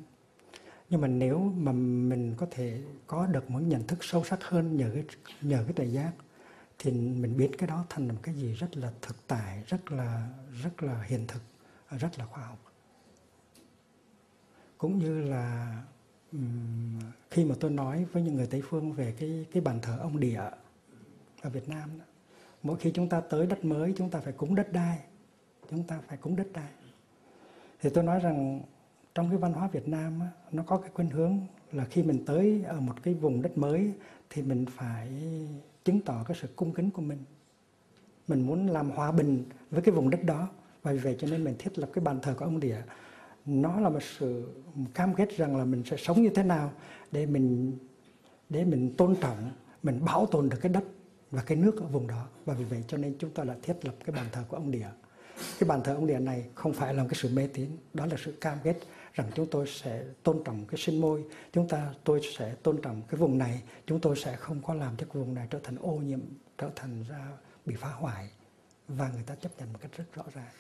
[0.90, 4.78] Nhưng mà nếu mà mình có thể có được một nhận thức sâu sắc hơn
[4.78, 5.04] nhờ cái
[5.42, 6.12] nhờ cái tuệ giác,
[6.80, 10.30] thì mình biến cái đó thành một cái gì rất là thực tại, rất là
[10.64, 11.42] rất là hiện thực,
[11.90, 12.60] rất là khoa học.
[14.78, 15.78] Cũng như là
[17.30, 20.20] khi mà tôi nói với những người tây phương về cái cái bàn thờ ông
[20.20, 20.42] địa
[21.42, 22.06] ở Việt Nam đó,
[22.64, 25.00] mỗi khi chúng ta tới đất mới chúng ta phải cúng đất đai
[25.72, 26.70] chúng ta phải cúng đất đai.
[27.82, 28.62] Thì tôi nói rằng
[29.16, 31.40] trong cái văn hóa Việt Nam á, nó có cái khuynh hướng
[31.72, 33.94] là khi mình tới ở một cái vùng đất mới
[34.30, 35.10] thì mình phải
[35.86, 37.20] chứng tỏ cái sự cung kính của mình.
[38.28, 40.48] Mình muốn làm hòa bình với cái vùng đất đó.
[40.84, 42.82] Và vì vậy cho nên mình thiết lập cái bàn thờ của ông địa
[43.46, 44.48] nó là một sự
[44.94, 46.72] cam kết rằng là mình sẽ sống như thế nào
[47.12, 47.78] để mình
[48.50, 49.52] để mình tôn trọng,
[49.84, 50.84] mình bảo tồn được cái đất
[51.32, 52.28] và cái nước ở vùng đó.
[52.46, 54.72] Và vì vậy cho nên chúng ta đã thiết lập cái bàn thờ của ông
[54.72, 54.90] địa.
[55.60, 58.06] Cái bàn thờ ông địa này không phải là một cái sự mê tín, đó
[58.06, 58.78] là sự cam kết
[59.14, 61.24] rằng chúng tôi sẽ tôn trọng cái sinh môi,
[61.54, 64.96] chúng ta, tôi sẽ tôn trọng cái vùng này, chúng tôi sẽ không có làm
[64.98, 66.20] cho cái vùng này trở thành ô nhiễm,
[66.58, 67.28] trở thành ra
[67.66, 68.30] bị phá hoại.
[68.88, 70.52] Và người ta chấp nhận một cách rất rõ ràng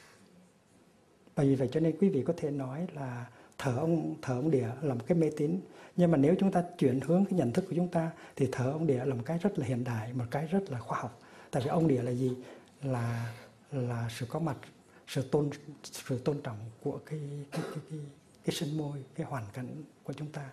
[1.35, 3.25] bởi vì vậy cho nên quý vị có thể nói là
[3.57, 5.59] thờ ông thờ ông địa là một cái mê tín.
[5.95, 8.71] Nhưng mà nếu chúng ta chuyển hướng cái nhận thức của chúng ta thì thờ
[8.71, 11.19] ông địa là một cái rất là hiện đại một cái rất là khoa học.
[11.51, 12.31] Tại vì ông địa là gì?
[12.83, 13.33] Là
[13.71, 14.57] là sự có mặt
[15.07, 15.49] sự tôn
[15.83, 17.19] sự tôn trọng của cái
[17.51, 17.99] cái cái cái,
[18.45, 20.49] cái sinh môi cái hoàn cảnh của chúng ta.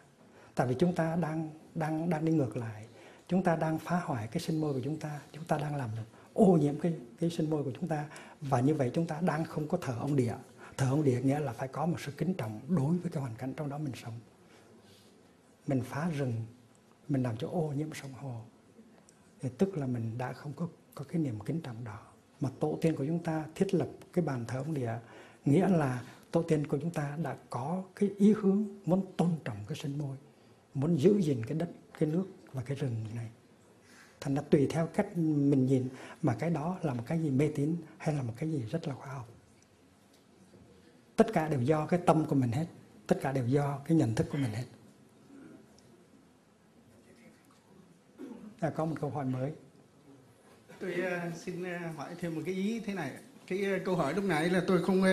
[0.55, 2.87] Tại vì chúng ta đang đang đang đi ngược lại.
[3.29, 5.21] Chúng ta đang phá hoại cái sinh môi của chúng ta.
[5.33, 5.91] Chúng ta đang làm
[6.33, 8.05] ô nhiễm cái cái sinh môi của chúng ta.
[8.41, 10.35] Và như vậy chúng ta đang không có thờ ông địa
[10.79, 13.35] thờ ông địa nghĩa là phải có một sự kính trọng đối với cái hoàn
[13.35, 14.14] cảnh trong đó mình sống.
[15.67, 16.35] Mình phá rừng,
[17.09, 18.41] mình làm cho ô nhiễm sông hồ.
[19.41, 21.99] Thì tức là mình đã không có có cái niềm kính trọng đó.
[22.41, 24.99] Mà tổ tiên của chúng ta thiết lập cái bàn thờ ông địa
[25.45, 29.57] nghĩa là tổ tiên của chúng ta đã có cái ý hướng muốn tôn trọng
[29.69, 30.17] cái sinh môi,
[30.75, 33.29] muốn giữ gìn cái đất, cái nước và cái rừng này.
[34.21, 35.88] Thành ra tùy theo cách mình nhìn
[36.23, 38.88] mà cái đó là một cái gì mê tín hay là một cái gì rất
[38.88, 39.29] là khoa học
[41.18, 42.66] tất cả đều do cái tâm của mình hết.
[43.07, 44.64] Tất cả đều do cái nhận thức của mình hết.
[48.61, 49.52] À, có một câu hỏi mới.
[50.81, 53.11] Tôi uh, xin uh, hỏi thêm một cái ý thế này.
[53.46, 55.07] Cái uh, câu hỏi lúc nãy là tôi không uh,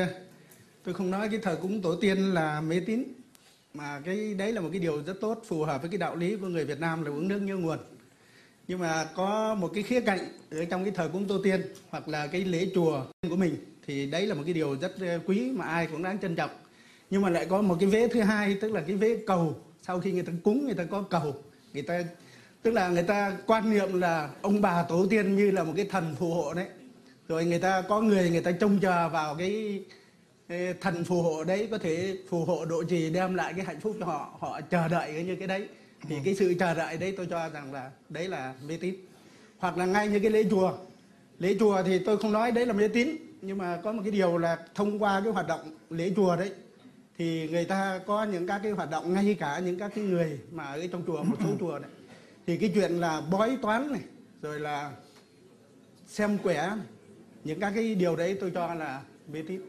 [0.83, 3.03] tôi không nói cái thờ cúng tổ tiên là mê tín
[3.73, 6.35] mà cái đấy là một cái điều rất tốt phù hợp với cái đạo lý
[6.35, 7.79] của người Việt Nam là uống nước như nguồn.
[8.67, 10.19] Nhưng mà có một cái khía cạnh
[10.51, 13.55] ở trong cái thờ cúng tổ tiên hoặc là cái lễ chùa của mình
[13.87, 14.95] thì đấy là một cái điều rất
[15.25, 16.49] quý mà ai cũng đáng trân trọng.
[17.09, 19.57] Nhưng mà lại có một cái vế thứ hai tức là cái vế cầu.
[19.81, 21.35] Sau khi người ta cúng người ta có cầu.
[21.73, 22.03] Người ta
[22.61, 25.85] tức là người ta quan niệm là ông bà tổ tiên như là một cái
[25.85, 26.67] thần phù hộ đấy.
[27.27, 29.83] Rồi người ta có người người ta trông chờ vào cái,
[30.49, 33.79] cái thần phù hộ đấy có thể phù hộ độ trì đem lại cái hạnh
[33.79, 34.37] phúc cho họ.
[34.39, 35.67] Họ chờ đợi như cái đấy.
[36.09, 38.95] Thì cái sự chờ đợi đấy tôi cho rằng là đấy là mê tín.
[39.57, 40.73] Hoặc là ngay như cái lễ chùa.
[41.39, 43.09] Lễ chùa thì tôi không nói đấy là mê tín
[43.45, 46.51] nhưng mà có một cái điều là thông qua cái hoạt động lễ chùa đấy
[47.17, 50.39] thì người ta có những các cái hoạt động ngay cả những các cái người
[50.51, 51.89] mà ở trong chùa một số chùa này
[52.47, 54.01] thì cái chuyện là bói toán này
[54.41, 54.91] rồi là
[56.08, 56.86] xem quẻ này,
[57.43, 59.62] những các cái điều đấy tôi cho là mê tín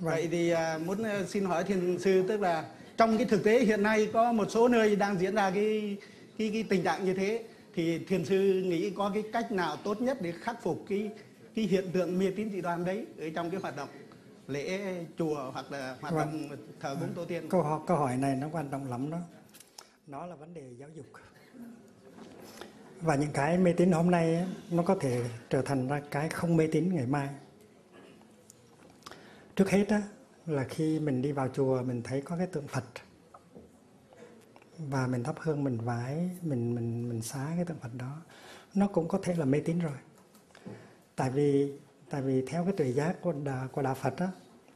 [0.00, 0.14] Vâng.
[0.14, 2.64] vậy thì à, muốn à, xin hỏi thiền sư tức là
[2.96, 5.96] trong cái thực tế hiện nay có một số nơi đang diễn ra cái
[6.38, 10.00] cái cái tình trạng như thế thì thiền sư nghĩ có cái cách nào tốt
[10.00, 11.10] nhất để khắc phục cái
[11.60, 13.88] cái hiện tượng mê tín dị đoan đấy ở trong cái hoạt động
[14.46, 16.48] lễ chùa hoặc là hoạt Vâng.
[16.48, 17.48] động thờ cúng tổ tiên.
[17.50, 19.18] Câu hỏi câu hỏi này nó quan trọng lắm đó.
[20.06, 21.06] Nó là vấn đề giáo dục.
[23.00, 26.56] Và những cái mê tín hôm nay nó có thể trở thành ra cái không
[26.56, 27.28] mê tín ngày mai.
[29.56, 30.02] Trước hết á,
[30.46, 32.84] là khi mình đi vào chùa mình thấy có cái tượng phật.
[34.78, 38.22] Và mình thắp hương mình vái mình mình mình xá cái tượng phật đó.
[38.74, 39.96] Nó cũng có thể là mê tín rồi
[41.20, 41.72] tại vì
[42.10, 44.28] tại vì theo cái tuệ giác của đạo, của đạo Phật á,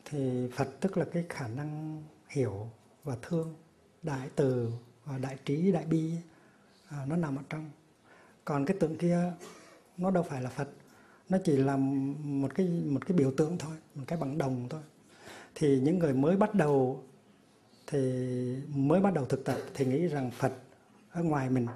[0.05, 2.69] thì Phật tức là cái khả năng hiểu
[3.05, 3.55] và thương
[4.03, 4.71] đại từ
[5.05, 6.13] và đại trí đại bi
[6.89, 7.71] à, nó nằm ở trong.
[8.45, 9.33] Còn cái tượng kia
[9.97, 10.69] nó đâu phải là Phật
[11.29, 14.83] nó chỉ là một cái một cái biểu tượng thôi một cái bằng đồng thôi.
[15.55, 17.03] Thì những người mới bắt đầu
[17.87, 17.99] thì
[18.69, 20.53] mới bắt đầu thực tập thì nghĩ rằng Phật
[21.11, 21.67] ở ngoài mình.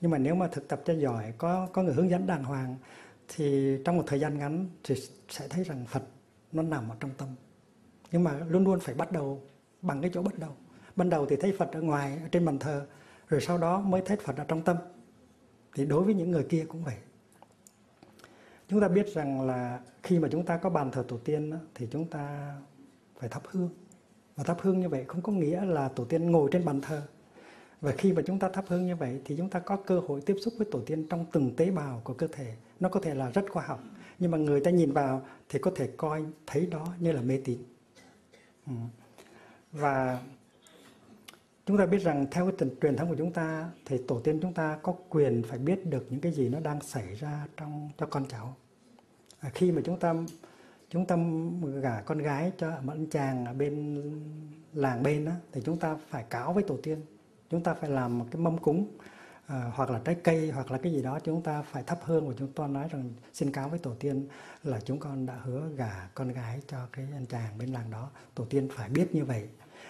[0.00, 2.76] Nhưng mà nếu mà thực tập cho giỏi có có người hướng dẫn đàng hoàng
[3.28, 4.94] thì trong một thời gian ngắn thì
[5.28, 6.02] sẽ thấy rằng Phật
[6.52, 7.28] nó nằm ở trong tâm.
[8.12, 9.42] Nhưng mà luôn luôn phải bắt đầu
[9.82, 10.50] bằng cái chỗ bắt đầu.
[10.96, 12.86] Ban đầu thì thấy Phật ở ngoài, ở trên bàn thờ,
[13.28, 14.76] rồi sau đó mới thấy Phật ở trong tâm.
[15.74, 16.96] Thì đối với những người kia cũng vậy.
[18.68, 21.88] Chúng ta biết rằng là khi mà chúng ta có bàn thờ tổ tiên thì
[21.90, 22.54] chúng ta
[23.18, 23.70] phải thắp hương.
[24.36, 27.02] Và thắp hương như vậy không có nghĩa là tổ tiên ngồi trên bàn thờ
[27.84, 30.20] và khi mà chúng ta thắp hương như vậy thì chúng ta có cơ hội
[30.20, 32.54] tiếp xúc với tổ tiên trong từng tế bào của cơ thể.
[32.80, 33.80] Nó có thể là rất khoa học
[34.18, 37.40] nhưng mà người ta nhìn vào thì có thể coi thấy đó như là mê
[37.44, 37.58] tín.
[38.66, 38.72] Ừ.
[39.72, 40.22] Và
[41.66, 44.54] chúng ta biết rằng theo cái truyền thống của chúng ta thì tổ tiên chúng
[44.54, 48.06] ta có quyền phải biết được những cái gì nó đang xảy ra trong cho
[48.06, 48.56] con cháu.
[49.40, 50.14] À, khi mà chúng ta
[50.90, 51.16] chúng ta
[51.82, 54.02] gả con gái cho một anh chàng ở bên
[54.72, 57.00] làng bên đó, thì chúng ta phải cáo với tổ tiên
[57.54, 58.86] chúng ta phải làm một cái mâm cúng
[59.46, 62.28] à, hoặc là trái cây hoặc là cái gì đó chúng ta phải thắp hương
[62.28, 64.26] và chúng ta nói rằng xin cáo với tổ tiên
[64.64, 68.10] là chúng con đã hứa gả con gái cho cái anh chàng bên làng đó.
[68.34, 69.48] Tổ tiên phải biết như vậy.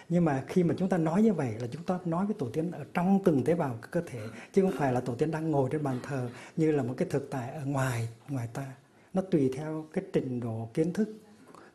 [0.09, 2.49] Nhưng mà khi mà chúng ta nói như vậy là chúng ta nói với tổ
[2.49, 4.21] tiên ở trong từng tế bào cơ thể
[4.53, 7.09] chứ không phải là tổ tiên đang ngồi trên bàn thờ như là một cái
[7.11, 8.73] thực tại ở ngoài ngoài ta.
[9.15, 11.09] Nó tùy theo cái trình độ kiến thức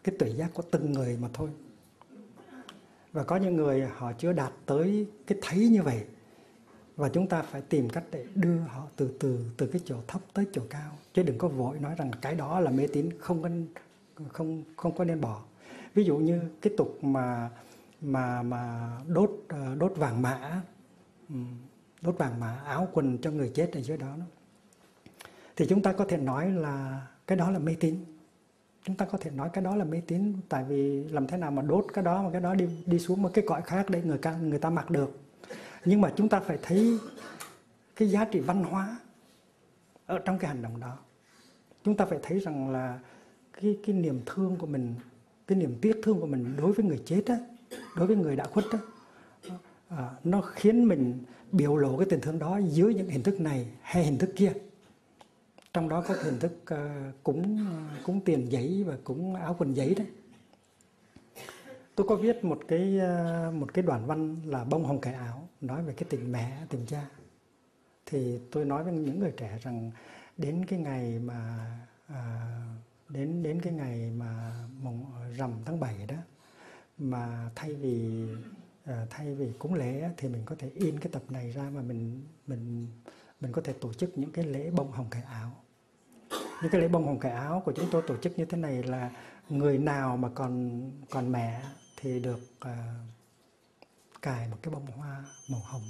[0.04, 1.50] cái tuệ giác của từng người mà thôi
[3.12, 6.06] và có những người họ chưa đạt tới cái thấy như vậy.
[6.96, 10.22] Và chúng ta phải tìm cách để đưa họ từ từ từ cái chỗ thấp
[10.34, 10.92] tới chỗ cao.
[11.14, 13.50] Chứ đừng có vội nói rằng cái đó là mê tín, không có,
[14.30, 15.44] không không có nên bỏ.
[15.94, 17.50] Ví dụ như cái tục mà
[18.02, 20.62] mà mà đốt ờ, đốt vàng mã
[22.02, 24.16] đốt vàng mã áo quần cho người chết ở dưới đó,
[25.56, 27.96] thì chúng ta có thể nói là cái đó là mê tín
[28.84, 31.52] chúng ta có thể nói cái đó là mê tín tại vì làm thế nào
[31.52, 34.02] mà đốt cái đó mà cái đó đi đi xuống một cái cõi khác để
[34.02, 35.20] người ta người ta mặc được.
[35.86, 37.00] Nhưng mà chúng ta phải thấy
[37.96, 39.00] cái giá trị văn hóa
[40.06, 40.98] ở trong cái hành động đó.
[41.84, 43.00] Chúng ta phải thấy rằng là
[43.62, 44.96] cái cái niềm thương của mình
[45.48, 47.38] cái niềm tiếc thương của mình đối với người chết á
[47.96, 48.80] đối với người đã khuất á
[49.90, 53.68] à, nó khiến mình biểu lộ cái tình thương đó dưới những hình thức này
[53.82, 54.54] hay hình thức kia
[55.74, 59.74] trong đó có hình thức uh, cúng ờ, cúng tiền giấy và cúng áo quần
[59.74, 60.08] giấy đấy.
[61.96, 65.48] Tôi có viết một cái uh, một cái đoạn văn là bông hồng cải áo
[65.62, 67.06] nói về cái tình mẹ tình cha.
[68.06, 69.92] Thì tôi nói với những người trẻ rằng
[70.38, 71.70] đến cái ngày mà
[72.08, 72.48] à,
[73.10, 75.06] đến đến cái ngày mà mùng
[75.38, 76.16] rằm tháng 7 đó
[76.98, 78.28] mà thay vì
[78.86, 81.82] à, thay vì cúng lễ thì mình có thể in cái tập này ra mà
[81.82, 82.88] mình mình
[83.42, 85.52] mình có thể tổ chức những cái lễ bông hồng cải áo.
[86.62, 88.84] Những cái lễ bông hồng cải áo của chúng tôi tổ chức như thế này
[88.84, 89.12] là
[89.50, 91.62] người nào mà còn còn mẹ
[91.98, 92.72] thì được uh,
[94.22, 95.82] cài một cái bông hoa màu hồng.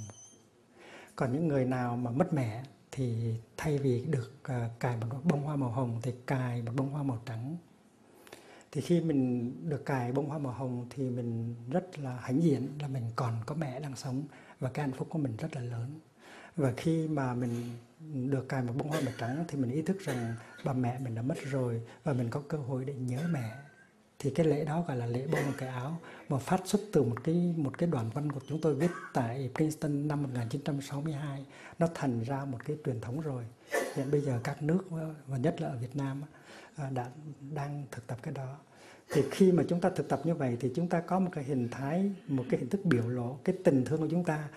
[1.16, 5.42] Còn những người nào mà mất mẹ thì thay vì được uh, cài một bông
[5.42, 7.56] hoa màu hồng thì cài một bông hoa màu trắng.
[8.72, 12.68] Thì khi mình được cài bông hoa màu hồng thì mình rất là hãnh diện
[12.80, 14.22] là mình còn có mẹ đang sống
[14.60, 16.00] và cái hạnh phúc của mình rất là lớn
[16.56, 17.70] và khi mà mình
[18.30, 20.34] được cài một bông hoa màu trắng thì mình ý thức rằng
[20.64, 23.52] bà mẹ mình đã mất rồi và mình có cơ hội để nhớ mẹ.
[24.18, 27.24] Thì cái lễ đó gọi là lễ bông cái áo mà phát xuất từ một
[27.24, 31.44] cái một cái đoạn văn của chúng tôi viết tại Princeton năm 1962
[31.78, 33.44] nó thành ra một cái truyền thống rồi.
[33.96, 34.90] Hiện bây giờ các nước,
[35.26, 36.22] và nhất là ở Việt Nam
[36.76, 37.06] à, đã
[37.54, 38.56] đang thực tập cái đó.
[39.12, 41.44] Thì khi mà chúng ta thực tập như vậy thì chúng ta có một cái
[41.44, 44.48] hình thái, một cái hình thức biểu lộ cái tình thương của chúng ta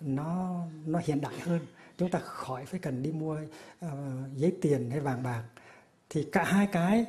[0.00, 1.60] nó nó hiện đại hơn.
[1.98, 3.38] Chúng ta khỏi phải cần đi mua
[3.84, 3.90] uh,
[4.36, 5.42] giấy tiền hay vàng bạc.
[6.10, 7.06] Thì cả hai cái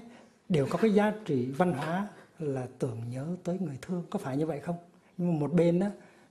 [0.49, 2.08] đều có cái giá trị văn hóa
[2.39, 4.04] là tưởng nhớ tới người thương.
[4.10, 4.78] Có phải như vậy không?
[5.17, 5.88] Nhưng mà một bên đó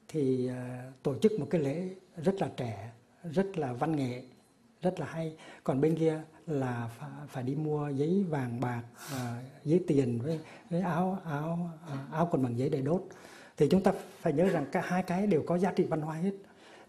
[0.09, 2.91] thì uh, tổ chức một cái lễ rất là trẻ
[3.33, 4.23] rất là văn nghệ
[4.83, 5.37] rất là hay.
[5.65, 10.41] Còn bên kia là phải, phải đi mua giấy vàng bạc uh, giấy tiền với,
[10.71, 13.03] với áo áo uh, áo quần bằng giấy để đốt.
[13.57, 16.17] Thì chúng ta phải nhớ rằng cả hai cái đều có giá trị văn hóa
[16.17, 16.33] hết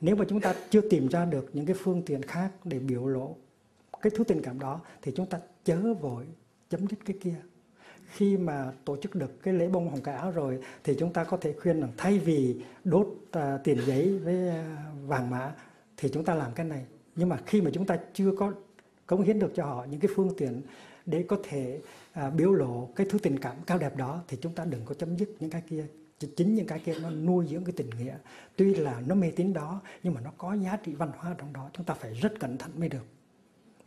[0.01, 3.05] nếu mà chúng ta chưa tìm ra được những cái phương tiện khác để biểu
[3.05, 3.35] lộ
[4.01, 6.25] cái thứ tình cảm đó thì chúng ta chớ vội
[6.69, 7.35] chấm dứt cái kia.
[8.05, 11.23] Khi mà tổ chức được cái lễ bông hồng cải áo rồi thì chúng ta
[11.23, 15.53] có thể khuyên rằng thay vì đốt uh, tiền giấy với uh, vàng mã
[15.97, 16.85] thì chúng ta làm cái này.
[17.15, 18.53] Nhưng mà khi mà chúng ta chưa có
[19.07, 20.61] cống hiến được cho họ những cái phương tiện
[21.05, 21.81] để có thể
[22.27, 24.93] uh, biểu lộ cái thứ tình cảm cao đẹp đó thì chúng ta đừng có
[24.93, 25.85] chấm dứt những cái kia
[26.27, 28.17] chính những cái kia nó nuôi dưỡng cái tình nghĩa.
[28.55, 31.53] Tuy là nó mê tín đó nhưng mà nó có giá trị văn hóa trong
[31.53, 33.05] đó chúng ta phải rất cẩn thận mới được.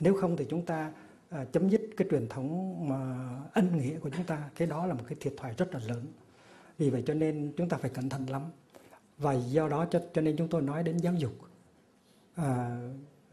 [0.01, 0.92] Nếu không thì chúng ta
[1.29, 4.51] à, chấm dứt cái truyền thống mà ân nghĩa của chúng ta.
[4.55, 6.07] Cái đó là một cái thiệt thòi rất là lớn.
[6.79, 8.42] Vì vậy cho nên chúng ta phải cẩn thận lắm.
[9.18, 11.33] Và do đó cho cho nên chúng tôi nói đến giáo dục.
[12.35, 12.81] À,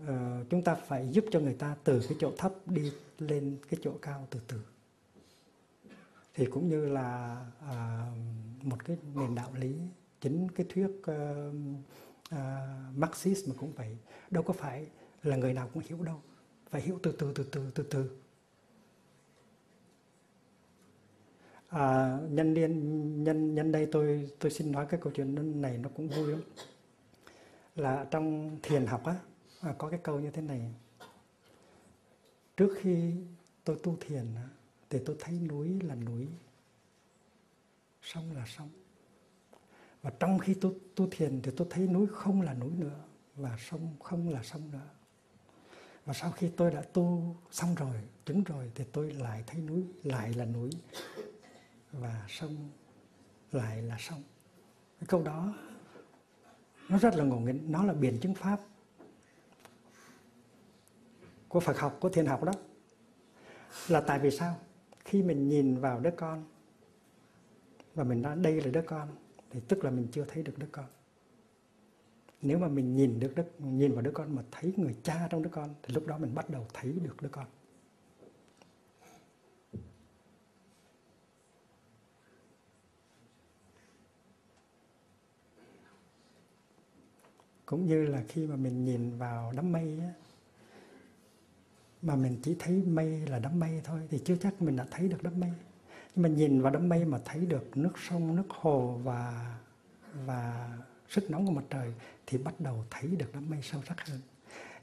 [0.04, 0.10] uh,
[0.50, 3.92] chúng ta phải giúp cho người ta từ cái chỗ thấp đi lên cái chỗ
[4.02, 4.62] cao từ từ.
[6.34, 7.38] Thì cũng như là
[7.70, 8.18] uh,
[8.64, 9.76] một cái nền đạo lý
[10.22, 11.54] chính cái thuyết uh,
[12.36, 12.40] uh,
[12.96, 13.98] Marxist mà cũng vậy.
[14.32, 14.88] Đâu có phải
[15.24, 16.22] là người nào cũng hiểu đâu
[16.70, 18.10] phải hiểu từ từ từ từ từ từ.
[21.70, 25.90] À, nhân liên nhân nhân đây tôi tôi xin nói cái câu chuyện này nó
[25.96, 26.42] cũng vui lắm.
[27.76, 29.16] Là trong thiền học á
[29.62, 30.74] à, có cái câu như thế này.
[32.58, 33.14] Trước khi
[33.64, 34.26] tôi tu thiền
[34.90, 36.28] thì tôi thấy núi là núi
[38.02, 38.70] xong là sông
[40.02, 43.04] và trong khi tôi tu thiền thì tôi thấy núi không là núi nữa
[43.36, 44.90] và sông không là sông nữa.
[46.06, 49.86] Và sau khi tôi đã tu xong rồi, chứng rồi thì tôi lại thấy núi,
[50.04, 50.70] lại là núi
[51.92, 52.70] và sông
[53.52, 54.24] lại là sông.
[55.00, 55.54] Cái câu đó
[56.90, 58.60] nó rất là ngộ nghĩnh, nó là biển chứng pháp
[61.48, 62.52] của Phật học, của thiền học đó.
[63.88, 64.58] Là tại vì sao?
[65.06, 66.46] Khi mình nhìn vào đứa con
[68.00, 69.10] và mình nói đây là đứa con.
[69.50, 70.86] Thì tức là mình chưa thấy được đứa con.
[72.42, 75.44] Nếu mà mình nhìn được đứa, nhìn vào đứa con mà thấy người cha trong
[75.44, 77.46] đứa con thì lúc đó mình bắt đầu thấy được đứa con.
[87.66, 90.14] Cũng như là khi mà mình nhìn vào đám mây á,
[92.02, 95.08] mà mình chỉ thấy mây là đám mây thôi thì chưa chắc mình đã thấy
[95.08, 95.52] được đám mây
[96.22, 99.56] mình nhìn vào đám mây mà thấy được nước sông, nước hồ và
[100.26, 100.70] và
[101.10, 101.94] sức nóng của mặt trời
[102.26, 104.20] thì bắt đầu thấy được đám mây sâu sắc hơn.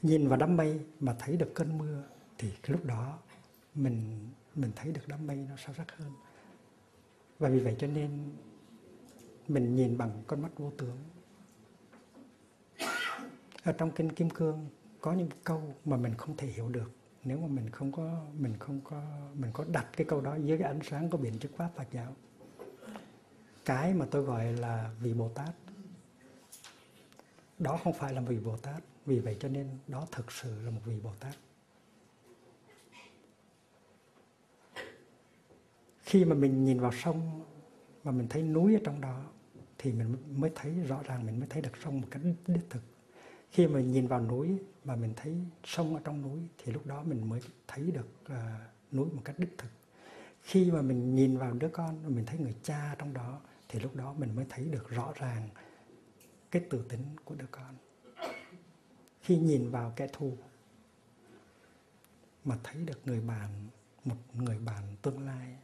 [0.02, 2.02] Nhìn vào đám mây mà thấy được cơn mưa
[2.38, 3.18] thì cái lúc đó
[3.74, 6.12] mình mình thấy được đám mây nó sâu sắc hơn.
[7.38, 8.10] Và vì vậy cho nên
[9.48, 10.98] mình nhìn bằng con mắt vô tướng.
[13.62, 14.68] Ở trong kinh kim cương
[15.00, 16.90] có những câu mà mình không thể hiểu được
[17.26, 19.02] nếu mà mình không có, mình không có,
[19.34, 21.86] mình có đặt cái câu đó dưới cái ánh sáng của biển chức pháp Phật
[21.92, 22.16] giáo.
[23.64, 25.54] Cái mà tôi gọi là vị Bồ Tát.
[27.58, 28.82] Đó không phải là vị Bồ Tát.
[29.06, 31.34] Vì vậy cho nên đó thực sự là một vị Bồ Tát.
[36.02, 37.44] Khi mà mình nhìn vào sông
[38.04, 39.24] mà mình thấy núi ở trong đó,
[39.78, 42.82] thì mình mới thấy rõ ràng, mình mới thấy được sông một cách đích thực
[43.50, 47.02] khi mà nhìn vào núi mà mình thấy sông ở trong núi thì lúc đó
[47.02, 49.68] mình mới thấy được uh, núi một cách đích thực.
[50.42, 53.96] Khi mà mình nhìn vào đứa con mình thấy người cha trong đó thì lúc
[53.96, 55.48] đó mình mới thấy được rõ ràng
[56.50, 57.74] cái tự tính của đứa con.
[59.20, 60.36] Khi nhìn vào kẻ thù
[62.44, 63.50] mà thấy được người bạn
[64.04, 65.56] một người bạn tương lai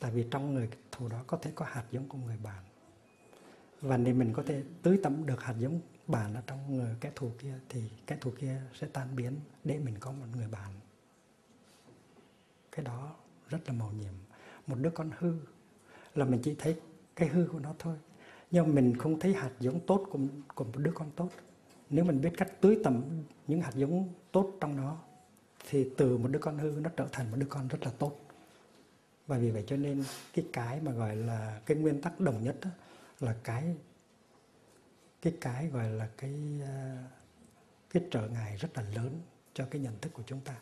[0.00, 2.64] tại vì trong người thù đó có thể có hạt giống của người bạn.
[3.80, 7.12] Và nếu mình có thể tưới tắm được hạt giống bạn ở trong người kẻ
[7.14, 10.70] thù kia thì kẻ thù kia sẽ tan biến để mình có một người bạn.
[12.72, 13.16] Cái đó
[13.48, 14.12] rất là màu nhiệm.
[14.66, 15.34] Một đứa con hư
[16.14, 16.80] là mình chỉ thấy
[17.16, 17.96] cái hư của nó thôi.
[18.50, 20.18] Nhưng mình không thấy hạt giống tốt của,
[20.54, 21.30] của một đứa con tốt.
[21.90, 23.04] Nếu mình biết cách tưới tầm
[23.46, 24.98] những hạt giống tốt trong nó
[25.68, 28.20] thì từ một đứa con hư nó trở thành một đứa con rất là tốt.
[29.26, 32.56] Và vì vậy cho nên cái cái mà gọi là cái nguyên tắc đồng nhất
[32.62, 32.70] đó,
[33.20, 33.76] là cái
[35.24, 36.34] cái cái gọi là cái
[36.66, 36.96] ờ,
[37.90, 39.20] cái trở ngại rất là lớn
[39.54, 40.54] cho cái nhận thức của chúng ta.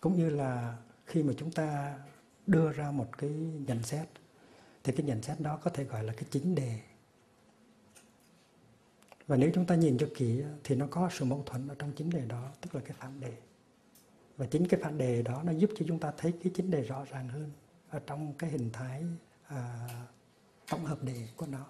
[0.00, 1.98] Cũng như là khi mà chúng ta
[2.46, 3.30] đưa ra một cái
[3.66, 4.08] nhận xét
[4.84, 6.80] thì cái nhận xét đó có thể gọi là cái chính đề.
[9.26, 11.92] Và nếu chúng ta nhìn cho kỹ thì nó có sự mâu thuẫn ở trong
[11.96, 13.32] chính đề đó tức là cái phản đề.
[14.36, 16.82] Và chính cái phản đề đó nó giúp cho chúng ta thấy cái chính đề
[16.82, 17.50] rõ ràng hơn
[17.88, 19.04] ở trong cái hình thái
[19.46, 19.88] à,
[20.70, 21.66] tổng hợp đề của nó.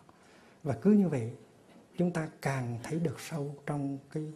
[0.63, 1.33] Và cứ như vậy,
[1.99, 4.33] chúng ta càng thấy được sâu trong cái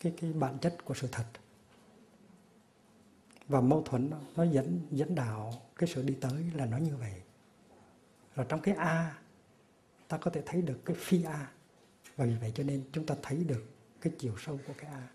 [0.00, 1.26] cái cái bản chất của sự thật.
[3.48, 7.22] Và mâu thuẫn nó dẫn dẫn đạo cái sự đi tới là nó như vậy.
[8.34, 9.18] Rồi trong cái a,
[10.08, 11.52] ta có thể thấy được cái phi a.
[12.16, 13.64] Và vì vậy cho nên chúng ta thấy được
[14.00, 15.08] cái chiều sâu của cái a.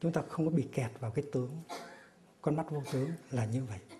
[0.00, 1.50] Chúng ta không có bị kẹt vào cái tướng,
[2.42, 3.97] con mắt vô tướng là như vậy.